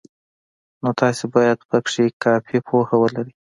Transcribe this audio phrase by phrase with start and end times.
[0.81, 3.31] نو تاسې باید پکې کافي پوهه ولرئ.